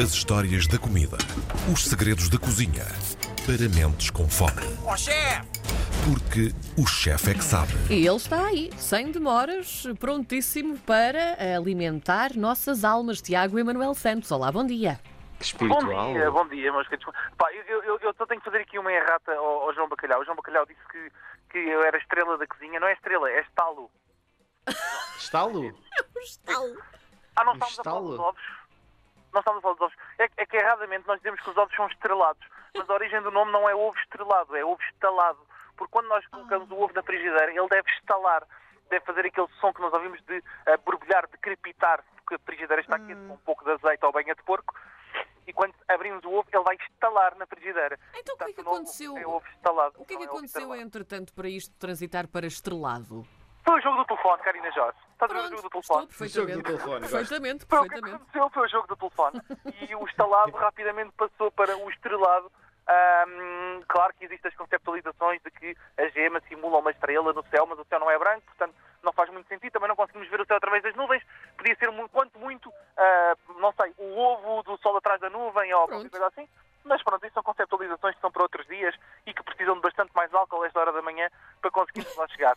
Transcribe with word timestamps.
As 0.00 0.10
histórias 0.12 0.66
da 0.66 0.78
comida. 0.78 1.16
Os 1.72 1.84
segredos 1.84 2.28
da 2.28 2.38
cozinha. 2.38 2.84
Para 3.46 3.68
mentes 3.74 4.10
com 4.10 4.28
fome. 4.28 4.62
Ó 4.84 4.96
chefe! 4.96 5.46
Porque 6.04 6.52
o 6.80 6.86
chefe 6.86 7.30
é 7.30 7.34
que 7.34 7.42
sabe. 7.42 7.72
E 7.90 8.06
ele 8.06 8.16
está 8.16 8.46
aí, 8.46 8.70
sem 8.76 9.10
demoras, 9.10 9.84
prontíssimo 9.98 10.78
para 10.80 11.36
alimentar 11.56 12.36
nossas 12.36 12.84
almas. 12.84 13.20
Tiago 13.22 13.58
Emanuel 13.58 13.94
Santos. 13.94 14.30
Olá, 14.30 14.52
bom 14.52 14.64
dia. 14.66 15.00
Que 15.40 15.54
Bom 15.66 15.66
espiritual. 15.78 16.12
dia, 16.12 16.30
bom 16.30 16.48
dia, 16.48 16.72
meus 16.72 16.88
queridos. 16.88 17.12
Pá, 17.36 17.46
eu, 17.52 17.82
eu, 17.82 17.98
eu 18.00 18.14
só 18.16 18.24
tenho 18.26 18.40
que 18.40 18.44
fazer 18.44 18.62
aqui 18.62 18.78
uma 18.78 18.92
errata 18.92 19.32
ao, 19.32 19.62
ao 19.62 19.74
João 19.74 19.88
Bacalhau. 19.88 20.20
O 20.20 20.24
João 20.24 20.36
Bacalhau 20.36 20.64
disse 20.66 20.80
que, 20.90 21.10
que 21.50 21.58
eu 21.58 21.82
era 21.82 21.98
estrela 21.98 22.38
da 22.38 22.46
cozinha. 22.46 22.78
Não 22.80 22.86
é 22.88 22.92
estrela, 22.92 23.30
é 23.30 23.40
estalo. 23.40 23.90
Estalo? 25.18 25.74
Ah, 27.38 27.44
não 27.44 27.52
estamos 27.52 27.78
a 27.78 27.84
falar 27.84 27.98
estalo? 28.00 28.08
dos 28.08 28.18
ovos? 28.18 28.42
Não 29.36 29.40
estamos 29.40 29.58
a 29.58 29.62
falar 29.62 29.74
dos 29.74 29.82
ovos. 29.82 29.96
É, 30.18 30.30
é 30.38 30.46
que 30.46 30.56
erradamente 30.56 31.06
nós 31.06 31.18
dizemos 31.18 31.42
que 31.42 31.50
os 31.50 31.56
ovos 31.58 31.76
são 31.76 31.86
estrelados. 31.88 32.42
Mas 32.74 32.88
a 32.88 32.94
origem 32.94 33.20
do 33.20 33.30
nome 33.30 33.52
não 33.52 33.68
é 33.68 33.74
ovo 33.74 33.94
estrelado, 33.98 34.56
é 34.56 34.64
ovo 34.64 34.80
estalado. 34.94 35.38
Porque 35.76 35.92
quando 35.92 36.06
nós 36.06 36.26
colocamos 36.28 36.70
o 36.70 36.74
ovo 36.74 36.94
na 36.94 37.02
frigideira, 37.02 37.52
ele 37.52 37.68
deve 37.68 37.90
estalar. 37.90 38.46
Deve 38.88 39.04
fazer 39.04 39.26
aquele 39.26 39.48
som 39.60 39.74
que 39.74 39.82
nós 39.82 39.92
ouvimos 39.92 40.22
de 40.22 40.42
ah, 40.64 40.78
borbulhar, 40.78 41.28
de 41.28 41.36
crepitar, 41.36 42.02
porque 42.14 42.36
a 42.36 42.38
frigideira 42.38 42.80
está 42.80 42.98
quente 42.98 43.26
com 43.28 43.34
um 43.34 43.38
pouco 43.44 43.62
de 43.62 43.72
azeite 43.72 44.06
ou 44.06 44.12
banha 44.12 44.34
de 44.34 44.42
porco. 44.42 44.74
E 45.46 45.52
quando 45.52 45.74
abrimos 45.86 46.24
o 46.24 46.30
ovo, 46.30 46.48
ele 46.50 46.64
vai 46.64 46.76
estalar 46.76 47.36
na 47.36 47.46
frigideira. 47.46 48.00
Então, 48.14 48.36
o 48.36 48.38
que 48.38 48.44
é 48.44 48.52
que 48.54 48.60
aconteceu? 48.62 49.18
É 49.18 49.26
ovo 49.26 49.46
estalado. 49.54 49.94
O 49.98 50.04
que 50.06 50.14
é 50.14 50.16
que 50.16 50.22
ovo 50.22 50.32
aconteceu, 50.32 50.74
entretanto, 50.74 51.34
para 51.34 51.48
isto 51.48 51.74
transitar 51.78 52.26
para 52.26 52.46
estrelado? 52.46 53.26
Foi 53.66 53.78
o 53.78 53.82
jogo 53.82 53.96
do 53.96 54.04
telefone, 54.04 54.42
Karina 54.42 54.70
Jorge. 54.70 54.96
Estás 55.12 55.30
a 55.30 55.34
ver 55.34 55.40
o 55.40 55.48
jogo 55.48 55.62
do 55.68 55.78
estou 55.78 55.82
telefone? 55.82 56.08
jogo 56.28 56.46
do 56.62 56.72
perfeitamente. 56.72 57.06
Perfeitamente, 57.10 57.66
Foi 57.66 57.78
o 57.78 57.82
que 57.82 57.88
perfeitamente. 57.88 58.14
aconteceu, 58.16 58.50
foi 58.50 58.62
o 58.62 58.68
jogo 58.68 58.86
do 58.86 58.96
telefone. 58.96 59.40
E 59.88 59.94
o 59.96 60.06
estalado 60.06 60.52
rapidamente 60.56 61.12
passou 61.16 61.50
para 61.50 61.76
o 61.76 61.90
estrelado. 61.90 62.50
Ahm, 62.88 63.82
claro 63.88 64.14
que 64.14 64.24
existem 64.26 64.48
as 64.48 64.56
conceptualizações 64.56 65.42
de 65.42 65.50
que 65.50 65.76
a 65.98 66.06
gema 66.10 66.40
simula 66.48 66.78
uma 66.78 66.92
estrela 66.92 67.32
no 67.32 67.42
céu, 67.48 67.66
mas 67.66 67.76
o 67.80 67.84
céu 67.86 67.98
não 67.98 68.08
é 68.08 68.16
branco, 68.16 68.46
portanto 68.46 68.74
não 69.02 69.12
faz 69.12 69.28
muito 69.30 69.48
sentido. 69.48 69.72
Também 69.72 69.88
não 69.88 69.96
conseguimos 69.96 70.28
ver 70.28 70.40
o 70.40 70.46
céu 70.46 70.56
através 70.58 70.84
das 70.84 70.94
nuvens. 70.94 71.24
Podia 71.56 71.74
ser, 71.76 71.90
mu- 71.90 72.08
quanto 72.08 72.38
muito, 72.38 72.72
ah, 72.96 73.34
não 73.58 73.72
sei, 73.72 73.92
o 73.98 74.16
ovo 74.16 74.62
do 74.62 74.78
sol 74.78 74.96
atrás 74.96 75.20
da 75.20 75.28
nuvem 75.28 75.72
ou 75.74 75.80
qualquer 75.88 76.08
Pronto. 76.08 76.10
coisa 76.10 76.26
assim. 76.28 76.48
Mas 76.84 77.02
pronto, 77.02 77.24
isso 77.26 77.34
são 77.34 77.42
conceptualizações 77.42 78.14
que 78.14 78.20
são 78.20 78.30
para 78.30 78.42
outros 78.42 78.64
dias 78.68 78.94
e 79.26 79.34
que 79.34 79.42
precisam 79.42 79.74
de 79.74 79.80
bastante 79.80 80.12
mais 80.14 80.32
álcool 80.32 80.62
a 80.62 80.66
esta 80.68 80.78
hora 80.78 80.92
da 80.92 81.02
manhã 81.02 81.28
para 81.60 81.72
conseguirmos 81.72 82.14
lá 82.16 82.28
chegar. 82.28 82.56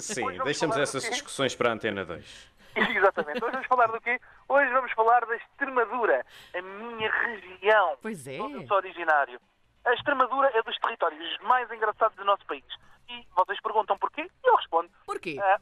Sim, 0.00 0.38
deixamos 0.44 0.76
essas 0.76 1.02
discussões 1.08 1.54
para 1.54 1.70
a 1.70 1.72
Antena 1.72 2.04
2. 2.04 2.50
Exatamente. 2.76 3.44
Hoje 3.44 3.52
vamos 3.52 3.66
falar 3.66 3.86
do 3.88 4.00
quê? 4.00 4.20
Hoje 4.48 4.72
vamos 4.72 4.92
falar 4.92 5.26
da 5.26 5.36
Extremadura, 5.36 6.24
a 6.54 6.62
minha 6.62 7.10
região. 7.10 7.96
Pois 8.00 8.26
é. 8.26 8.40
Onde 8.40 8.62
eu 8.62 8.66
sou 8.66 8.76
originário. 8.76 9.40
A 9.84 9.94
Extremadura 9.94 10.50
é 10.54 10.62
dos 10.62 10.76
territórios 10.78 11.38
mais 11.42 11.70
engraçados 11.70 12.16
do 12.16 12.24
nosso 12.24 12.44
país. 12.46 12.64
E 13.08 13.26
vocês 13.34 13.60
perguntam 13.60 13.98
porquê? 13.98 14.22
E 14.22 14.48
eu 14.48 14.54
respondo. 14.56 14.90
Porquê? 15.04 15.38
Ah, 15.40 15.58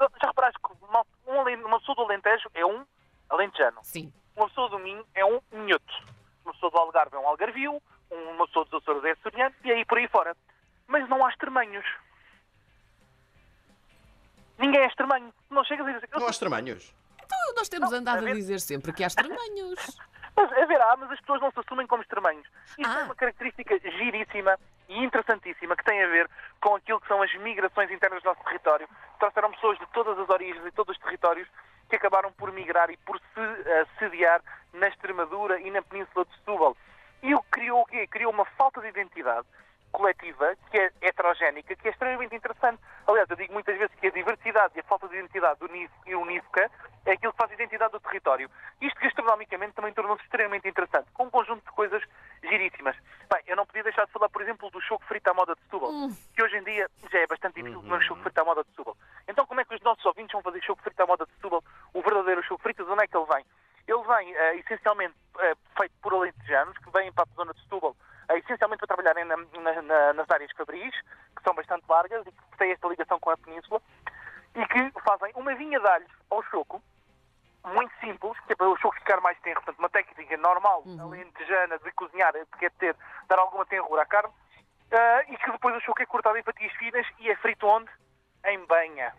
já 0.00 0.26
reparaste 0.26 0.58
que 0.60 0.84
uma, 0.84 1.04
um 1.26 1.66
uma 1.66 1.78
pessoa 1.78 1.96
do 1.96 2.02
Alentejo 2.02 2.50
é 2.54 2.66
um 2.66 2.84
alentejano. 3.28 3.78
Sim. 3.82 4.12
Uma 4.36 4.48
pessoa 4.48 4.68
do 4.68 4.78
Minho 4.78 5.04
é 5.14 5.24
um 5.24 5.40
minhoto. 5.52 5.94
Uma 6.44 6.52
pessoa 6.52 6.70
do 6.70 6.78
Algarve 6.78 7.16
é 7.16 7.18
um 7.18 7.28
algarvio. 7.28 7.82
Uma 8.10 8.46
pessoa 8.46 8.64
dos 8.66 8.82
Açores 8.82 9.01
chega 16.32 16.54
a 16.56 16.60
dizer... 16.60 16.70
eu 16.72 16.80
Não 16.80 16.80
há 16.80 16.80
extremanhos. 16.82 16.94
Então, 17.24 17.38
nós 17.56 17.68
temos 17.68 17.90
Não, 17.90 17.98
andado 17.98 18.16
a 18.16 18.18
a 18.18 18.22
ver- 18.24 18.34
dizer 18.34 18.60
sempre 18.60 18.92
que 18.92 19.04
há 19.04 19.06
estranhos. 19.06 19.38
Mas, 20.34 20.50
a 20.50 20.64
ver, 20.64 20.80
há, 20.80 20.96
mas 20.96 21.10
as 21.10 21.20
pessoas 21.20 21.42
não 21.42 21.50
se 21.50 21.60
assumem 21.60 21.86
como 21.86 22.00
extremanhos. 22.02 22.46
Isto 22.78 22.86
Ah. 22.86 23.00
é 23.00 23.04
uma 23.04 23.14
característica 23.14 23.78
giríssima 23.78 24.58
e 24.88 25.04
interessantíssima 25.04 25.76
que 25.76 25.84
tem 25.84 26.02
a 26.02 26.06
ver 26.06 26.26
com 26.58 26.74
aquilo 26.74 26.98
que 27.02 27.06
são 27.06 27.20
as 27.20 27.30
migrações 27.34 27.90
internas 27.90 28.22
do 28.22 28.30
nosso 28.30 28.42
território. 28.44 28.88
Trouxeram 29.18 29.50
pessoas 29.52 29.78
de 29.78 29.86
todas 29.88 30.18
as 30.18 30.30
origens 30.30 30.64
e 30.66 30.70
todos 30.72 30.96
os 30.96 31.02
territórios 31.02 31.46
que 31.90 31.96
acabaram 31.96 32.32
por 32.32 32.50
migrar 32.50 32.88
e 32.90 32.96
por 32.96 33.18
se 33.18 33.40
eh, 33.40 33.86
sediar 33.98 34.40
na 34.72 34.88
Extremadura 34.88 35.60
e 35.60 35.70
na 35.70 35.82
Península 35.82 36.24
de 36.24 36.32
Setúbal. 36.36 36.74
E 37.22 37.34
o 37.34 37.42
que 37.42 37.50
criou 37.50 37.82
o 37.82 37.86
quê? 37.86 38.06
Criou 38.06 38.32
uma 38.32 38.46
falta 38.56 38.80
de 38.80 38.88
identidade 38.88 39.46
coletiva, 39.92 40.56
que 40.70 40.78
é 40.78 40.90
heterogénica, 41.02 41.76
que 41.76 41.88
é 42.12 42.24
extremamente 42.24 42.36
interessante. 42.36 42.80
Aliás, 43.06 43.28
eu 43.30 43.36
digo 43.36 43.52
muitas 43.52 43.76
vezes 43.76 43.94
que 43.96 44.06
a 44.06 44.10
diversidade 44.10 44.74
e 44.76 44.80
a 44.80 44.84
falta 44.84 45.08
de 45.08 45.16
identidade 45.16 45.58
e 46.06 46.14
unífica 46.14 46.70
é 47.04 47.12
aquilo 47.12 47.32
que 47.32 47.38
faz 47.38 47.50
a 47.50 47.54
identidade 47.54 47.92
do 47.92 48.00
território. 48.00 48.50
Isto 48.80 49.00
gastronomicamente 49.00 49.74
também 49.74 49.92
tornou-se 49.92 50.22
extremamente 50.24 50.68
interessante, 50.68 51.10
com 51.12 51.24
um 51.24 51.30
conjunto 51.30 51.64
de 51.64 51.70
coisas 51.72 52.02
giríssimas. 52.42 52.96
Bem, 53.32 53.42
eu 53.46 53.56
não 53.56 53.66
podia 53.66 53.82
deixar 53.82 54.06
de 54.06 54.12
falar, 54.12 54.28
por 54.28 54.42
exemplo, 54.42 54.70
do 54.70 54.80
choco 54.80 55.04
frito 55.06 55.28
à 55.30 55.34
moda 55.34 55.54
de 55.54 55.62
Setúbal, 55.62 55.90
que 56.34 56.42
hoje 56.42 56.56
em 56.56 56.64
dia 56.64 56.88
já 57.10 57.18
é 57.18 57.26
bastante 57.26 57.54
difícil 57.54 57.80
comer 57.80 58.02
choco 58.02 58.22
frito 58.22 58.40
à 58.40 58.44
moda 58.44 58.62
de 58.62 58.70
Setúbal. 58.70 58.96
Então 59.26 59.46
como 59.46 59.60
é 59.60 59.64
que 59.64 59.74
os 59.74 59.80
nossos 59.80 60.04
ouvintes 60.04 60.32
vão 60.32 60.42
fazer 60.42 60.62
choco 60.62 60.82
frito 60.82 61.02
à 61.02 61.06
moda 61.06 61.26
de 61.26 61.32
Setúbal? 61.32 61.62
O 61.94 62.02
verdadeiro 62.02 62.42
choco 62.42 62.62
frito, 62.62 62.84
de 62.84 62.90
onde 62.90 63.04
é 63.04 63.06
que 63.06 63.16
ele 63.16 63.26
vem? 63.26 63.44
Ele 63.88 64.02
vem 64.04 64.34
eh, 64.34 64.56
essencialmente 64.58 65.14
eh, 65.40 65.54
feito 65.76 65.94
por 66.00 66.14
alentejanos 66.14 66.78
que 66.78 66.90
vêm 66.90 67.12
para 67.12 67.24
a 67.24 67.34
zona 67.34 67.52
de 67.52 67.60
Setúbal 67.62 67.96
essencialmente 68.38 68.78
para 68.78 68.94
trabalharem 68.94 69.24
na- 69.24 69.36
na- 69.36 69.82
na- 69.82 70.12
nas 70.12 70.30
áreas 70.30 70.50
fabris, 70.52 70.94
que 71.36 71.42
são 71.42 71.54
bastante 71.54 71.84
largas 71.88 72.26
e 72.26 72.32
que 72.32 72.56
têm 72.58 72.72
esta 72.72 72.88
ligação 72.88 73.18
com 73.20 73.30
a 73.30 73.36
península, 73.36 73.80
e 74.54 74.66
que 74.66 75.00
fazem 75.00 75.32
uma 75.34 75.54
vinha 75.54 75.80
de 75.80 75.86
alhos 75.86 76.10
ao 76.30 76.42
choco, 76.44 76.82
muito 77.64 77.92
simples, 78.00 78.38
que 78.40 78.52
é 78.52 78.56
para 78.56 78.68
o 78.68 78.76
choco 78.76 78.96
ficar 78.96 79.20
mais 79.20 79.38
tenro, 79.40 79.60
portanto, 79.62 79.78
uma 79.78 79.88
técnica 79.88 80.36
normal, 80.36 80.82
alentejana, 81.00 81.78
de 81.78 81.92
cozinhar, 81.92 82.32
que 82.32 82.58
quer 82.58 82.70
ter, 82.72 82.96
dar 83.28 83.38
alguma 83.38 83.64
tenrura 83.64 84.02
à 84.02 84.06
carne, 84.06 84.32
eh, 84.90 85.24
e 85.32 85.36
que 85.36 85.50
depois 85.50 85.76
o 85.76 85.80
choco 85.80 86.02
é 86.02 86.06
cortado 86.06 86.36
em 86.36 86.42
fatias 86.42 86.72
finas 86.74 87.06
e 87.18 87.30
é 87.30 87.36
frito 87.36 87.66
onde? 87.66 87.88
Em 88.44 88.58
banha. 88.66 89.14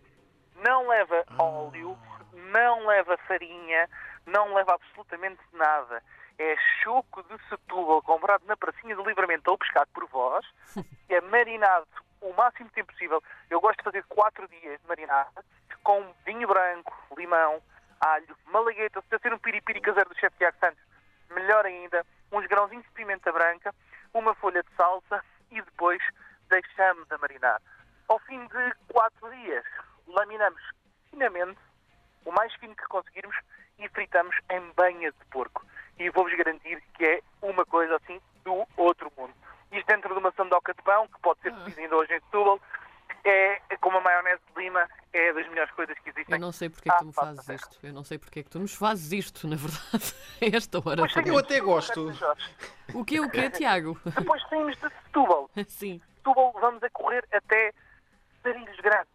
Não 0.57 0.87
leva 0.87 1.23
óleo, 1.39 1.97
não 2.33 2.85
leva 2.85 3.17
farinha, 3.27 3.89
não 4.25 4.53
leva 4.53 4.73
absolutamente 4.75 5.41
nada. 5.53 6.03
É 6.37 6.55
choco 6.81 7.23
de 7.23 7.37
Setúbal 7.47 8.01
comprado 8.01 8.45
na 8.45 8.57
pracinha 8.57 8.95
do 8.95 9.03
livramento 9.03 9.51
ou 9.51 9.57
pescado 9.57 9.89
por 9.93 10.07
vós, 10.07 10.45
é 11.09 11.21
marinado 11.21 11.87
o 12.21 12.33
máximo 12.33 12.69
tempo 12.69 12.91
possível. 12.91 13.21
Eu 13.49 13.61
gosto 13.61 13.77
de 13.79 13.83
fazer 13.83 14.03
quatro 14.05 14.47
dias 14.47 14.79
de 14.81 14.87
marinada, 14.87 15.43
com 15.83 16.13
vinho 16.25 16.47
branco, 16.47 16.93
limão, 17.17 17.61
alho, 17.99 18.37
malagueta, 18.47 19.01
se 19.01 19.19
ser 19.19 19.33
um 19.33 19.37
piripiri 19.37 19.81
caseiro 19.81 20.09
do 20.09 20.19
chefe 20.19 20.37
Tiago 20.37 20.57
Santos, 20.59 20.83
melhor 21.29 21.65
ainda, 21.65 22.05
uns 22.31 22.45
grãozinhos 22.47 22.85
de 22.85 22.91
pimenta 22.91 23.31
branca, 23.31 23.73
uma 24.13 24.33
folha 24.35 24.63
de 24.63 24.75
salsa 24.75 25.23
e 25.51 25.61
depois 25.61 26.01
deixamos 26.49 27.11
a 27.11 27.17
marinar. 27.17 27.61
Ao 28.07 28.19
fim 28.19 28.39
de 28.47 28.73
quatro 28.87 29.29
dias, 29.31 29.65
laminamos 30.07 30.61
finamente, 31.09 31.59
o 32.25 32.31
mais 32.31 32.53
fino 32.55 32.75
que 32.75 32.85
conseguirmos, 32.87 33.35
e 33.79 33.89
fritamos 33.89 34.35
em 34.49 34.61
banha 34.75 35.11
de 35.11 35.25
porco. 35.31 35.65
E 35.99 36.09
vou-vos 36.09 36.35
garantir 36.35 36.81
que 36.95 37.05
é 37.05 37.21
uma 37.41 37.65
coisa 37.65 37.95
assim 37.97 38.19
do 38.43 38.65
outro 38.77 39.11
mundo. 39.17 39.33
Isto 39.71 39.87
dentro 39.87 40.13
de 40.13 40.19
uma 40.19 40.31
sandoca 40.31 40.73
de 40.73 40.81
pão, 40.81 41.07
que 41.07 41.19
pode 41.19 41.39
ser 41.41 41.53
pedida 41.53 41.81
ainda 41.81 41.95
hoje 41.95 42.13
em 42.13 42.19
Setúbal, 42.19 42.59
é, 43.25 43.61
com 43.79 43.89
uma 43.89 44.01
maionese 44.01 44.41
de 44.53 44.61
lima, 44.61 44.87
é 45.13 45.33
das 45.33 45.47
melhores 45.47 45.71
coisas 45.71 45.97
que 45.99 46.09
existem. 46.09 46.35
Eu 46.35 46.39
não 46.39 46.51
sei 46.51 46.69
porque 46.69 46.89
é 46.89 46.93
que 46.93 46.99
tu 46.99 47.05
me 47.05 47.13
face 47.13 47.35
fazes 47.35 47.61
isto. 47.61 47.79
Eu 47.81 47.93
não 47.93 48.03
sei 48.03 48.17
porque 48.17 48.39
é 48.39 48.43
que 48.43 48.49
tu 48.49 48.59
nos 48.59 48.75
fazes 48.75 49.11
isto, 49.11 49.47
na 49.47 49.55
verdade, 49.55 50.13
a 50.41 50.57
esta 50.57 50.77
hora. 50.77 51.07
Pois 51.07 51.27
Eu 51.27 51.37
até 51.37 51.59
gosto. 51.59 52.11
O 52.93 53.05
que 53.05 53.17
é 53.17 53.21
o 53.21 53.29
que, 53.29 53.49
Tiago? 53.51 53.99
Depois 54.05 54.41
saímos 54.49 54.75
de 54.75 54.89
Setúbal. 54.89 55.49
Sim. 55.67 56.01
Setúbal 56.17 56.53
vamos 56.59 56.83
a 56.83 56.89
correr 56.89 57.25
até 57.31 57.73
Sarilhos 58.41 58.77
Grandes. 58.77 59.13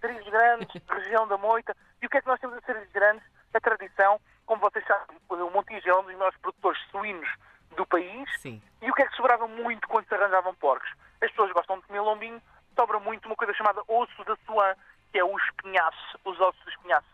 Sarilhos 0.00 0.28
Grandes, 0.28 0.82
região 0.88 1.26
da 1.28 1.36
Moita. 1.36 1.76
E 2.00 2.06
o 2.06 2.08
que 2.08 2.18
é 2.18 2.22
que 2.22 2.28
nós 2.28 2.40
temos 2.40 2.56
a 2.56 2.60
Sarilhos 2.62 2.92
Grandes? 2.92 3.24
A 3.52 3.60
tradição, 3.60 4.20
como 4.46 4.60
vocês 4.60 4.84
sabem, 4.86 5.18
o 5.28 5.50
Montijo 5.50 5.88
é 5.88 5.96
um 5.96 6.04
dos 6.04 6.14
maiores 6.14 6.38
produtores 6.38 6.80
suínos 6.90 7.28
do 7.76 7.84
país. 7.86 8.28
Sim. 8.40 8.62
E 8.80 8.90
o 8.90 8.94
que 8.94 9.02
é 9.02 9.06
que 9.06 9.16
sobrava 9.16 9.46
muito 9.48 9.88
quando 9.88 10.06
se 10.06 10.14
arranjavam 10.14 10.54
porcos? 10.54 10.90
As 11.20 11.30
pessoas 11.30 11.52
gostam 11.52 11.78
de 11.78 11.86
comer 11.86 12.00
lombinho, 12.00 12.40
sobra 12.76 12.98
muito 13.00 13.26
uma 13.26 13.36
coisa 13.36 13.52
chamada 13.54 13.82
osso 13.88 14.24
da 14.24 14.36
suã, 14.46 14.74
que 15.12 15.18
é 15.18 15.24
o 15.24 15.36
espinhaço, 15.36 16.18
os 16.24 16.40
ossos 16.40 16.62
do 16.64 16.70
espinhaço. 16.70 17.08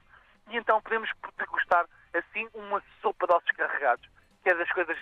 E 0.48 0.56
então 0.56 0.80
podemos 0.80 1.10
degustar, 1.38 1.86
assim, 2.14 2.48
uma 2.54 2.82
sopa 3.00 3.26
de 3.26 3.32
ossos 3.32 3.50
carregados, 3.52 4.08
que 4.42 4.50
é 4.50 4.54
das 4.54 4.70
coisas 4.70 4.98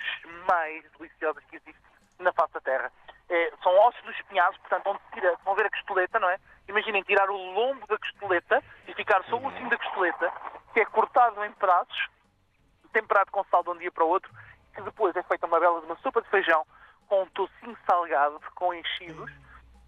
mais 0.48 0.84
deliciosas 0.92 1.44
que 1.46 1.56
existe 1.56 1.82
na 2.18 2.32
face 2.32 2.54
da 2.54 2.60
terra. 2.60 2.92
É, 3.28 3.52
são 3.62 3.76
ossos 3.80 4.02
do 4.02 4.10
espinhaço, 4.12 4.58
portanto, 4.60 4.86
onde 4.86 5.00
tira, 5.12 5.36
vão 5.44 5.54
ver 5.54 5.66
a 5.66 5.70
costeleta, 5.70 6.18
não 6.20 6.28
é? 6.28 6.38
Imaginem 6.68 7.02
tirar 7.02 7.28
o 7.28 7.36
lombo 7.36 7.86
da 7.86 7.98
costeleta 7.98 8.62
e 8.86 8.94
ficar 8.94 9.22
só 9.24 9.36
o 9.36 9.46
ocinho 9.46 9.68
da 9.68 9.76
costeleta, 9.76 10.32
que 10.74 10.80
é 10.80 10.84
cortado 10.86 11.42
em 11.44 11.52
pedaços, 11.52 12.08
temperado 12.92 13.30
com 13.30 13.44
sal 13.44 13.62
de 13.62 13.70
um 13.70 13.78
dia 13.78 13.92
para 13.92 14.04
o 14.04 14.08
outro, 14.08 14.30
que 14.74 14.82
depois 14.82 15.14
é 15.14 15.22
feita 15.22 15.46
uma 15.46 15.60
bela 15.60 15.80
de 15.80 15.86
uma 15.86 15.96
sopa 15.98 16.20
de 16.20 16.28
feijão 16.28 16.66
com 17.06 17.22
um 17.22 17.26
tocinho 17.26 17.78
salgado, 17.86 18.40
com 18.56 18.74
enchidos, 18.74 19.30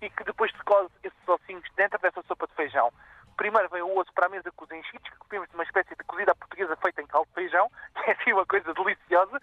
e 0.01 0.09
que 0.09 0.23
depois 0.23 0.53
se 0.53 0.63
cose 0.63 0.91
esses 1.03 1.29
ossinhos 1.29 1.65
dentro 1.75 1.99
dessa 1.99 2.23
sopa 2.23 2.47
de 2.47 2.55
feijão. 2.55 2.93
primeiro 3.37 3.69
vem 3.69 3.83
o 3.83 3.99
osso 3.99 4.13
para 4.13 4.27
a 4.27 4.29
mesa 4.29 4.51
com 4.53 4.65
os 4.65 4.71
enchidos, 4.71 5.11
que 5.11 5.17
comemos 5.19 5.53
uma 5.55 5.65
espécie 5.65 5.95
de 5.97 6.05
cozida 6.05 6.35
portuguesa 6.37 6.77
feita 6.77 7.03
em 7.03 7.07
caldo 7.07 7.27
de 7.29 7.35
feijão, 7.35 7.69
que 7.95 8.11
é 8.11 8.13
assim 8.13 8.33
uma 8.33 8.47
coisa 8.47 8.73
deliciosa, 8.73 9.41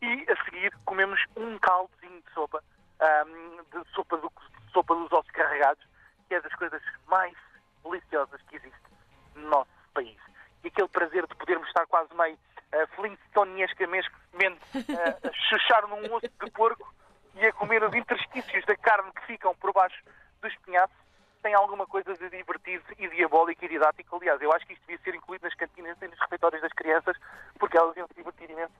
e 0.00 0.26
a 0.28 0.44
seguir 0.44 0.76
comemos 0.84 1.22
um 1.36 1.58
caldozinho 1.60 2.20
de 2.22 2.32
sopa, 2.34 2.62
ahm, 2.98 3.62
de 3.70 3.88
sopa, 3.92 4.16
do, 4.16 4.32
sopa 4.72 4.94
dos 4.96 5.12
ossos 5.12 5.30
carregados, 5.30 5.86
que 6.28 6.34
é 6.34 6.40
das 6.40 6.54
coisas 6.56 6.82
mais 7.06 7.36
deliciosas 7.84 8.42
que 8.42 8.56
existe 8.56 8.82
no 9.36 9.48
nosso 9.48 9.71
aquele 10.72 10.88
prazer 10.88 11.26
de 11.26 11.34
podermos 11.36 11.68
estar 11.68 11.86
quase 11.86 12.12
meio 12.14 12.34
uh, 12.34 12.86
flintstoniescamente 12.96 14.08
uh, 14.74 15.28
a 15.28 15.32
chuchar 15.48 15.86
num 15.86 16.14
osso 16.14 16.28
de 16.28 16.50
porco 16.50 16.92
e 17.34 17.46
a 17.46 17.52
comer 17.52 17.84
os 17.84 17.94
interstícios 17.94 18.64
da 18.64 18.76
carne 18.76 19.12
que 19.12 19.26
ficam 19.26 19.54
por 19.56 19.72
baixo 19.72 20.02
do 20.40 20.48
espinhaço 20.48 20.92
tem 21.42 21.54
alguma 21.54 21.86
coisa 21.86 22.14
de 22.14 22.30
divertido 22.30 22.84
e 22.98 23.08
diabólico 23.08 23.64
e 23.64 23.68
didático. 23.68 24.16
Aliás, 24.16 24.40
eu 24.40 24.52
acho 24.52 24.64
que 24.64 24.74
isto 24.74 24.86
devia 24.86 25.02
ser 25.02 25.14
incluído 25.16 25.44
nas 25.44 25.54
cantinas 25.54 26.00
e 26.00 26.06
nos 26.06 26.18
refeitórios 26.20 26.62
das 26.62 26.72
crianças, 26.72 27.16
porque 27.58 27.76
elas 27.76 27.96
iam 27.96 28.06
se 28.06 28.14
divertir 28.14 28.48
imenso 28.48 28.72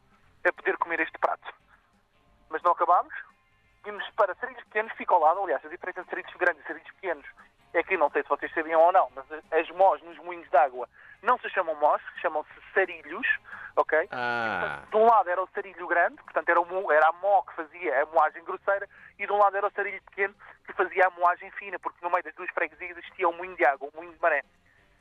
a 0.44 0.52
poder 0.52 0.76
comer 0.76 1.00
este 1.00 1.18
prato. 1.18 1.52
Mas 2.48 2.62
não 2.62 2.70
acabámos. 2.70 3.12
Vimos 3.84 4.08
para 4.10 4.34
sarilhos 4.36 4.62
pequenos, 4.64 4.92
fica 4.92 5.12
ao 5.12 5.20
lado. 5.20 5.42
Aliás, 5.42 5.64
a 5.64 5.68
diferença 5.68 6.00
entre 6.02 6.10
sarilhos 6.10 6.36
grandes 6.36 6.62
e 6.62 6.66
sarilhos 6.68 6.92
pequenos 6.92 7.26
é 7.74 7.82
que, 7.82 7.96
não 7.96 8.10
sei 8.10 8.22
se 8.22 8.28
vocês 8.28 8.52
sabiam 8.52 8.80
ou 8.80 8.92
não, 8.92 9.08
mas 9.14 9.24
as 9.52 9.68
mós 9.70 10.02
nos 10.02 10.16
moinhos 10.18 10.48
de 10.50 10.56
água 10.56 10.88
não 11.22 11.38
se 11.38 11.48
chamam 11.50 11.74
mós, 11.76 12.02
chamam-se 12.20 12.50
sarilhos, 12.74 13.26
ok? 13.76 14.08
Ah, 14.10 14.82
De 14.90 14.96
um 14.96 15.06
lado 15.06 15.30
era 15.30 15.42
o 15.42 15.48
sarilho 15.54 15.86
grande, 15.86 16.16
portanto 16.22 16.48
era, 16.48 16.60
o 16.60 16.92
era 16.92 17.08
a 17.08 17.12
mó 17.12 17.42
que 17.42 17.54
fazia 17.54 18.02
a 18.02 18.06
moagem 18.06 18.42
grosseira, 18.44 18.88
e 19.18 19.26
de 19.26 19.32
um 19.32 19.38
lado 19.38 19.56
era 19.56 19.66
o 19.66 19.70
sarilho 19.72 20.02
pequeno 20.02 20.34
que 20.66 20.72
fazia 20.72 21.06
a 21.06 21.10
moagem 21.10 21.50
fina, 21.52 21.78
porque 21.78 21.98
no 22.04 22.10
meio 22.10 22.24
das 22.24 22.34
duas 22.34 22.50
freguesias 22.50 22.96
existia 22.98 23.28
um 23.28 23.36
moinho 23.36 23.56
de 23.56 23.64
água, 23.64 23.88
um 23.92 23.96
moinho 23.96 24.12
de 24.12 24.20
maré. 24.20 24.42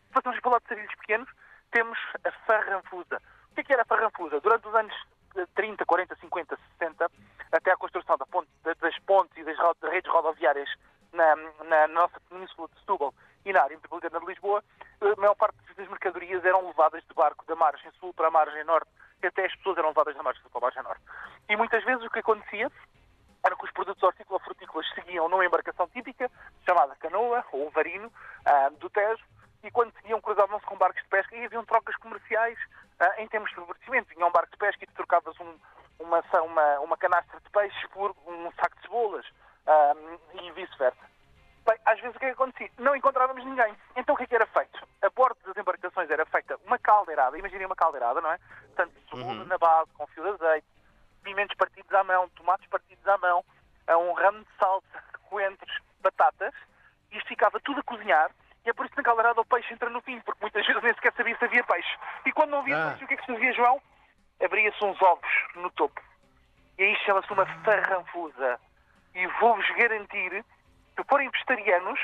Se 0.08 0.14
passamos 0.14 0.40
para 0.40 0.50
o 0.50 0.52
lado 0.54 0.62
de 0.64 0.68
sarilhos 0.70 0.96
pequenos, 0.96 1.30
temos 1.72 1.98
a 2.24 2.32
farranfusa. 2.46 3.22
O 3.52 3.56
que 3.56 3.62
é 3.62 3.64
que 3.64 3.74
era 3.74 3.82
a 3.82 3.86
farranfusa? 3.86 4.40
Durante 4.40 4.68
os 4.68 4.76
anos 4.76 4.94
eh, 5.36 5.46
30, 5.56 5.86
40, 5.86 6.16
50, 6.18 6.58
60, 6.80 7.12
até 7.52 7.72
à 7.72 7.78
construção 7.78 8.18
da 8.18 8.26
ponte- 8.28 8.50
da- 8.64 8.74
das 8.76 8.98
pontes 9.00 9.36
e 9.38 9.44
das 9.44 9.58
redes 9.90 10.10
rodoviárias 10.12 10.70
na, 11.14 11.36
na 11.66 11.88
nossa 11.90 12.20
península 12.42 12.68
de 12.70 12.80
Setúbal 12.80 13.14
e 13.46 13.54
na 13.54 13.62
área 13.62 13.76
metropolitana 13.76 14.20
de 14.20 14.26
Lisboa, 14.26 14.64
a 15.02 15.20
maior 15.20 15.36
parte 15.36 15.58
das 15.76 15.88
mercadorias 15.88 16.44
eram 16.44 16.66
levadas 16.68 17.04
de 17.08 17.14
barco 17.14 17.46
da 17.46 17.56
margem 17.56 17.92
sul 18.00 18.14
para 18.14 18.28
a 18.28 18.32
margem 18.32 18.64
norte, 18.64 18.90
até 19.24 19.46
as 19.46 19.56
pessoas 19.56 19.78
eram 19.78 19.90
levadas 19.90 20.16
da 20.16 20.24
margem 20.24 20.42
sul 20.42 20.52
para 20.52 20.60
a 20.60 20.66
margem 20.68 20.84
norte. 20.84 21.02
E 21.50 21.56
muitas 21.56 21.84
vezes 21.84 22.04
o 22.04 22.10
que 22.10 22.20
acontecia 22.20 22.72
era 23.44 23.56
que 23.56 23.66
os 23.66 23.72
produtos 23.72 24.02
hortícola-frutícolas 24.04 24.88
seguiam 24.94 25.30
numa 25.30 25.46
embarcação 25.46 25.88
típica, 25.90 26.30
chamada 26.66 26.96
canoa 26.96 27.44
ou 27.52 27.70
varino, 27.72 28.12
ah, 28.46 28.70
do 28.80 28.90
Tejo, 28.90 29.24
e 29.64 29.70
quando 29.72 29.94
seguiam 29.94 30.20
cruzavam-se 30.22 30.66
com 30.66 30.76
barcos 30.78 31.02
de 31.04 31.10
pesca 31.10 31.36
e 31.36 31.46
haviam 31.46 31.66
trocas 31.66 31.96
comerciais 31.98 32.58
ah, 33.00 33.22
em 33.22 33.28
termos 33.28 33.50
de 33.50 33.56
favorecimento. 33.56 34.10
Vinha 34.10 34.26
um 34.26 34.32
barco 34.32 34.52
de 34.52 34.58
pesca 34.58 34.84
e 34.84 34.88
tu 34.88 34.94
trocavas 34.94 35.40
um- 35.40 35.58
uma, 36.00 36.24
uma, 36.44 36.80
uma 36.80 36.98
canastra 36.98 37.40
de 37.40 37.50
peixe 37.52 37.88
por 37.90 38.16
um 38.26 38.52
saco 38.54 38.76
de 38.78 38.82
cebolas 38.84 39.26
ah, 39.68 39.94
e 40.34 40.52
vice-versa. 40.52 41.11
Bem, 41.72 41.80
às 41.86 42.00
vezes 42.02 42.16
o 42.16 42.20
que 42.20 42.26
é 42.26 42.28
que 42.30 42.34
acontecia? 42.34 42.70
Não 42.80 42.94
encontrávamos 42.94 43.46
ninguém. 43.46 43.74
Então 43.96 44.14
o 44.14 44.18
que 44.18 44.26
é 44.26 44.28
que 44.28 44.36
era 44.36 44.46
feito? 44.48 44.86
A 45.02 45.10
bordo 45.10 45.38
das 45.46 45.56
embarcações 45.56 46.10
era 46.10 46.26
feita 46.26 46.58
uma 46.66 46.78
caldeirada, 46.78 47.38
imaginem 47.38 47.66
uma 47.66 47.76
caldeirada, 47.78 48.20
não 48.20 48.30
é? 48.30 48.38
Portanto, 48.76 48.94
cebola 49.10 49.46
na 49.46 49.58
base, 49.58 49.90
com 49.94 50.06
fio 50.08 50.24
de 50.24 50.44
azeite, 50.44 50.68
pimentos 51.24 51.56
partidos 51.56 51.94
à 51.94 52.04
mão, 52.04 52.28
tomates 52.32 52.68
partidos 52.68 53.08
à 53.08 53.18
mão, 53.20 53.46
a 53.88 53.98
um 53.98 54.12
ramo 54.12 54.40
de 54.40 54.50
salsa, 54.60 55.04
coentros, 55.30 55.80
batatas, 56.02 56.54
e 57.10 57.18
isto 57.18 57.28
ficava 57.30 57.58
tudo 57.62 57.80
a 57.80 57.84
cozinhar, 57.84 58.32
e 58.66 58.70
é 58.70 58.74
por 58.74 58.86
isso 58.86 58.94
que 58.94 59.00
na 59.00 59.06
caldeirada 59.06 59.40
o 59.40 59.46
peixe 59.46 59.74
entra 59.74 59.90
no 59.90 60.02
fim, 60.02 60.20
porque 60.22 60.42
muitas 60.42 60.66
vezes 60.68 60.84
nem 60.84 60.94
sequer 60.94 61.14
sabia 61.14 61.38
se 61.38 61.46
havia 61.46 61.64
peixe. 61.64 61.98
E 62.26 62.34
quando 62.34 62.50
não 62.50 62.60
havia 62.60 62.76
Ah. 62.78 62.90
peixe, 62.90 63.06
o 63.06 63.08
que 63.08 63.14
é 63.14 63.18
que 63.18 63.26
se 63.26 63.32
fazia, 63.34 63.54
João? 63.54 63.82
Abria-se 64.44 64.84
uns 64.84 65.02
ovos 65.02 65.30
no 65.56 65.72
topo. 65.72 66.02
E 66.78 66.84
aí 66.84 66.96
chama-se 67.06 67.32
uma 67.32 67.46
farranfusa. 67.64 68.60
E 69.16 69.26
vou-vos 69.40 69.70
garantir, 69.78 70.44
vegetarianos, 71.42 72.00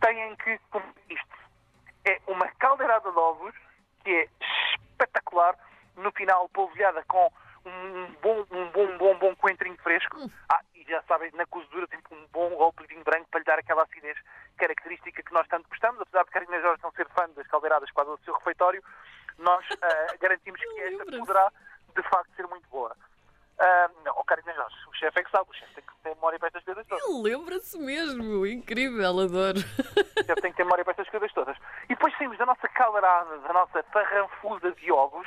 têm 0.00 0.36
que 0.36 0.58
comer 0.70 0.94
isto. 1.08 1.36
É 2.04 2.20
uma 2.26 2.46
caldeirada 2.58 3.10
de 3.10 3.18
ovos 3.18 3.54
que 4.02 4.10
é 4.10 4.28
espetacular, 4.90 5.56
no 5.96 6.12
final 6.12 6.48
polvilhada 6.50 7.02
com 7.04 7.30
um 7.64 8.14
bom, 8.20 8.44
um 8.50 8.70
bom, 8.70 8.98
bom, 8.98 9.18
bom 9.18 9.36
coentrinho 9.36 9.78
fresco. 9.78 10.18
Ah, 10.52 10.60
e 10.74 10.84
já 10.84 11.02
sabem, 11.04 11.30
na 11.32 11.46
cozedura 11.46 11.86
tem 11.88 11.98
um 12.10 12.26
bom 12.30 12.50
golpe 12.50 12.82
de 12.82 12.88
vinho 12.88 13.04
branco 13.04 13.26
para 13.30 13.40
lhe 13.40 13.46
dar 13.46 13.58
aquela 13.58 13.84
acidez 13.84 14.18
característica 14.58 15.22
que 15.22 15.32
nós 15.32 15.48
tanto 15.48 15.68
gostamos. 15.68 16.00
Apesar 16.02 16.24
de 16.24 16.30
Carolina 16.30 16.60
Jorge 16.60 16.82
não 16.82 16.92
ser 16.92 17.08
fã 17.08 17.28
das 17.30 17.46
caldeiradas 17.46 17.90
quase 17.92 18.10
do 18.10 18.24
seu 18.24 18.34
refeitório, 18.34 18.84
nós 19.38 19.64
ah, 19.80 20.16
garantimos 20.20 20.60
que 20.60 20.80
esta 20.80 21.04
poderá, 21.06 21.50
de 21.96 22.02
facto, 22.02 22.34
ser 22.36 22.46
muito 22.48 22.68
boa. 22.68 22.94
Ah, 23.58 23.90
não, 24.04 24.24
Carolina 24.24 24.52
Jorge, 24.54 24.76
o 24.88 24.94
chefe 24.94 25.20
é 25.20 25.22
que 25.22 25.30
sabe, 25.30 25.48
o 25.48 25.54
chefe 25.54 25.74
tem 25.74 25.84
que 25.84 25.92
ter 26.02 26.14
memória 26.14 26.38
para 26.38 26.48
estas 26.48 26.64
coisas 26.64 26.86
todas. 26.86 27.04
Ele 27.04 27.22
lembra-se 27.22 27.78
mesmo. 27.78 28.46
Incrível, 28.46 29.20
adoro. 29.20 29.58
Eu 30.26 30.36
tenho 30.36 30.52
que 30.52 30.56
ter 30.56 30.64
memória 30.64 30.84
para 30.84 30.92
estas 30.92 31.08
coisas 31.08 31.32
todas. 31.32 31.56
E 31.84 31.88
depois 31.88 32.16
saímos 32.18 32.36
da 32.38 32.46
nossa 32.46 32.68
caldeirada, 32.68 33.38
da 33.38 33.52
nossa 33.52 33.82
farranfusa 33.84 34.72
de 34.72 34.90
ovos, 34.90 35.26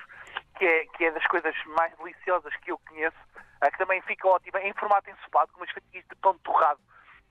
que 0.57 0.65
é, 0.65 0.85
que 0.88 1.06
é 1.06 1.12
das 1.12 1.25
coisas 1.27 1.56
mais 1.77 1.95
deliciosas 1.97 2.53
que 2.57 2.71
eu 2.71 2.77
conheço, 2.89 3.18
ah, 3.62 3.71
que 3.71 3.77
também 3.77 4.01
fica 4.01 4.27
ótima 4.27 4.62
em 4.62 4.73
formato 4.73 5.09
ensopado, 5.09 5.51
com 5.53 5.59
umas 5.62 5.71
fatias 5.71 6.03
de 6.07 6.15
pão 6.18 6.38
torrado. 6.39 6.80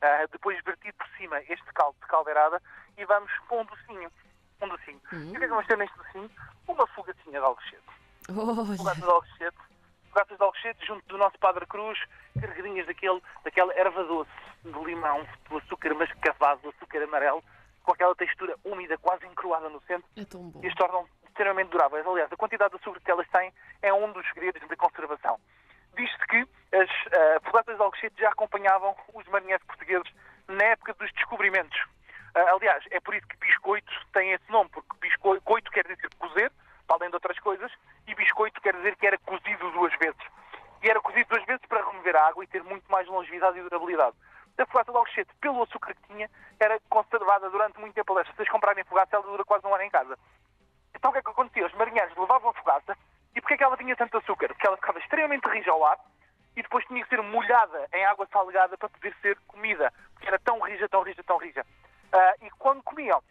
Ah, 0.00 0.26
depois 0.31 0.62
vertido 0.64 0.94
por 0.94 1.08
cima 1.16 1.40
este 1.42 1.64
caldo 1.75 1.96
de 2.00 2.06
caldeirada 2.06 2.60
e 2.96 3.04
vamos 3.04 3.31
com 3.49 3.60
um 3.60 3.64
docinho. 3.64 4.10
Um 4.62 4.69
docinho. 4.69 5.00
E 5.12 5.16
o 5.16 5.31
que 5.32 5.37
é 5.37 5.40
que 5.40 5.46
vamos 5.49 5.66
ter 5.66 5.76
neste 5.76 5.96
docinho? 5.96 6.31
Uma 6.66 6.87
fugacinha 6.88 7.38
de 7.38 7.44
alcochete. 7.44 7.82
Olha, 8.31 8.76
Fogatas 8.76 9.02
de 9.02 9.10
alcochete. 9.10 9.56
Fogatas 10.16 10.38
de 10.38 10.44
alcochete 10.44 10.86
junto 10.86 11.06
do 11.08 11.18
nosso 11.18 11.38
Padre 11.38 11.66
Cruz, 11.66 11.98
carregadinhas 12.40 12.86
daquele, 12.86 13.20
daquela 13.44 13.70
erva 13.74 14.02
doce 14.04 14.30
de 14.64 14.78
limão, 14.82 15.28
do 15.50 15.58
açúcar 15.58 15.92
mascavado, 15.94 16.62
do 16.62 16.70
açúcar 16.70 17.02
amarelo, 17.02 17.44
com 17.82 17.92
aquela 17.92 18.14
textura 18.14 18.56
úmida, 18.64 18.96
quase 18.96 19.26
encruada 19.26 19.68
no 19.68 19.78
centro, 19.82 20.08
é 20.16 20.24
tão 20.24 20.48
bom. 20.48 20.60
e 20.64 20.68
as 20.68 20.74
tornam 20.74 21.06
extremamente 21.28 21.68
duráveis. 21.68 22.06
Aliás, 22.06 22.32
a 22.32 22.36
quantidade 22.38 22.70
de 22.70 22.80
açúcar 22.80 22.98
que 23.00 23.10
elas 23.10 23.28
têm 23.28 23.52
é 23.82 23.92
um 23.92 24.10
dos 24.10 24.26
segredos 24.28 24.66
da 24.66 24.76
conservação. 24.76 25.38
Diz-se 25.94 26.26
que 26.28 26.48
as 26.74 26.88
uh, 26.88 27.44
fogatas 27.44 27.76
de 27.76 27.82
alcochete 27.82 28.18
já 28.18 28.30
acompanhavam 28.30 28.96
os 29.12 29.26
marinheiros 29.26 29.66
portugueses 29.66 30.10
na 30.48 30.64
época 30.64 30.94
dos 30.94 31.12
descobrimentos. 31.12 31.78
Ah, 32.34 32.52
aliás, 32.54 32.82
é 32.90 33.00
por 33.00 33.14
isso 33.14 33.26
que 33.28 33.36
biscoito 33.36 33.92
tem 34.14 34.32
esse 34.32 34.50
nome, 34.50 34.70
porque 34.70 34.96
biscoito 34.98 35.42
coito 35.42 35.70
quer 35.70 35.86
dizer 35.86 36.08
cozer, 36.18 36.50
para 36.86 36.96
além 36.96 37.10
de 37.10 37.16
outras 37.16 37.38
coisas, 37.40 37.70
e 38.06 38.14
biscoito 38.14 38.60
quer 38.60 38.74
dizer 38.76 38.96
que 38.96 39.06
era 39.06 39.18
cozido 39.18 39.70
duas 39.72 39.92
vezes. 39.98 40.20
E 40.82 40.88
era 40.88 41.00
cozido 41.00 41.28
duas 41.28 41.44
vezes 41.44 41.64
para 41.66 41.85
remover 41.85 42.16
a 42.16 42.28
água 42.28 42.36
e 42.47 42.49
ter 42.49 42.62
muito 42.62 42.91
mais 42.91 43.07
longevidade 43.09 43.59
e 43.59 43.62
durabilidade. 43.62 44.17
A 44.59 44.65
fogata 44.67 44.91
de 44.91 44.97
alcochete, 44.97 45.35
pelo 45.41 45.62
açúcar 45.62 45.95
que 45.95 46.03
tinha, 46.09 46.31
era 46.59 46.81
conservada 46.88 47.50
durante 47.50 47.79
muito 47.79 47.95
tempo. 47.95 48.12
Aliás, 48.12 48.29
se 48.29 48.37
vocês 48.37 48.49
comprarem 48.49 48.85
fogata, 48.85 49.17
ela 49.17 49.26
dura 49.26 49.45
quase 49.45 49.67
um 49.67 49.75
ano 49.75 49.85
em 49.85 49.91
casa. 49.91 50.17
Então 50.95 51.11
o 51.11 51.12
que 51.12 51.19
é 51.19 51.23
que 51.23 51.31
acontecia? 51.31 51.67
Os 51.67 51.75
marinheiros 51.75 52.17
levavam 52.17 52.50
a 52.50 52.55
fogata 52.55 52.97
e 53.35 53.41
porquê 53.41 53.55
é 53.55 53.57
que 53.59 53.65
ela 53.65 53.76
tinha 53.76 53.95
tanto 53.95 54.17
açúcar? 54.17 54.49
Porque 54.49 54.67
ela 54.67 54.76
ficava 54.76 54.99
extremamente 54.99 55.47
rija 55.47 55.71
ao 55.71 55.85
ar 55.85 55.99
e 56.57 56.62
depois 56.62 56.87
tinha 56.87 57.03
que 57.03 57.09
ser 57.11 57.21
molhada 57.21 57.87
em 57.93 58.05
água 58.07 58.26
salgada 58.33 58.79
para 58.79 58.88
poder 58.88 59.15
ser 59.21 59.38
comida. 59.47 59.93
Porque 60.15 60.29
era 60.29 60.38
tão 60.38 60.59
rija, 60.61 60.88
tão 60.88 61.03
rija, 61.03 61.23
tão 61.23 61.37
rija. 61.37 61.67
Ah, 62.12 62.35
e 62.41 62.50
quando 62.53 62.83
comiam, 62.83 63.23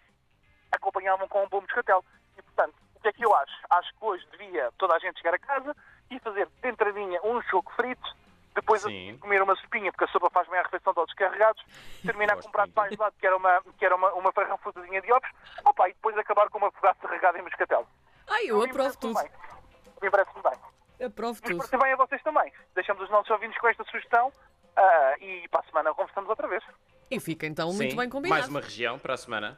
acompanhavam 0.71 1.27
com 1.27 1.43
um 1.43 1.49
bom 1.49 1.61
moscatel. 1.61 2.05
E, 2.37 2.41
portanto, 2.43 2.75
o 2.95 2.99
que 2.99 3.07
é 3.07 3.13
que 3.13 3.25
eu 3.25 3.35
acho? 3.35 3.55
Acho 3.71 3.91
que 3.95 4.05
hoje 4.05 4.27
devia 4.31 4.71
toda 4.77 4.95
a 4.95 4.99
gente 4.99 5.17
chegar 5.17 5.33
a 5.33 5.39
casa 5.39 5.75
e 6.11 6.19
fazer 6.19 6.47
de 6.61 6.69
entradinha 6.69 7.19
um 7.23 7.41
choco 7.43 7.73
frito, 7.73 8.15
depois 8.55 8.81
Sim. 8.81 9.17
comer 9.19 9.41
uma 9.41 9.55
sopinha, 9.57 9.91
porque 9.91 10.05
a 10.05 10.07
sopa 10.07 10.29
faz 10.29 10.47
bem 10.47 10.59
a 10.59 10.63
refeição 10.63 10.93
de 10.93 10.99
outros 10.99 11.17
carregados, 11.17 11.61
terminar 12.03 12.37
com 12.37 12.47
um 12.47 12.51
prato 12.51 12.67
muito. 12.67 12.75
mais 12.77 12.97
lado, 12.97 13.13
que 13.19 13.27
era 13.27 13.35
uma, 13.37 13.61
que 13.77 13.85
era 13.85 13.95
uma, 13.95 14.13
uma 14.13 14.31
farranfusazinha 14.31 15.01
de 15.01 15.11
ovos, 15.11 15.29
opa, 15.65 15.89
e 15.89 15.93
depois 15.93 16.17
acabar 16.17 16.49
com 16.49 16.57
uma 16.57 16.71
fogaça 16.71 17.07
regada 17.07 17.37
em 17.37 17.41
moscatel. 17.41 17.85
Ai, 18.27 18.45
eu 18.45 18.63
aprovo 18.63 18.97
tudo. 18.97 19.13
bem. 19.19 19.29
A 19.29 20.05
mim 20.05 20.11
parece-me 20.11 20.41
bem. 20.41 21.05
Aprovo 21.07 21.39
Mas 21.41 21.51
tudo. 21.51 21.57
parece 21.57 21.77
bem 21.77 21.93
a 21.93 21.95
vocês 21.97 22.23
também. 22.23 22.53
Deixamos 22.73 23.03
os 23.03 23.09
nossos 23.09 23.29
ouvintes 23.29 23.59
com 23.59 23.67
esta 23.67 23.83
sugestão 23.83 24.31
ah, 24.77 25.15
e 25.19 25.47
para 25.49 25.59
a 25.59 25.63
semana 25.63 25.93
conversamos 25.93 26.29
outra 26.29 26.47
vez. 26.47 26.63
E 27.11 27.19
fica 27.19 27.45
então 27.45 27.67
muito 27.73 27.91
Sim, 27.91 27.97
bem 27.97 28.09
combinado. 28.09 28.39
mais 28.39 28.49
uma 28.49 28.61
região 28.61 28.97
para 28.97 29.13
a 29.13 29.17
semana. 29.17 29.57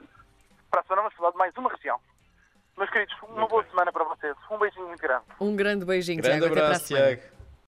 Para 0.71 0.81
a 0.81 0.83
semana 0.83 1.03
vamos 1.03 1.15
falar 1.15 1.31
de 1.31 1.37
mais 1.37 1.55
uma 1.55 1.69
região. 1.69 1.99
Meus 2.75 2.89
queridos, 2.89 3.15
uma 3.23 3.39
Muito 3.39 3.49
boa 3.49 3.61
bem. 3.61 3.71
semana 3.71 3.91
para 3.91 4.03
vocês. 4.03 4.35
Um 4.51 4.57
beijinho 4.57 4.87
muito 4.87 5.01
grande. 5.01 5.23
Um 5.39 5.55
grande 5.55 5.85
beijinho, 5.85 6.21
Grande 6.21 6.39
Tiago. 6.39 6.45
Até 6.45 6.53
para 6.55 6.63
a 6.63 6.67
abraço, 6.67 6.87
semana. 6.87 7.15
Tiago. 7.17 7.36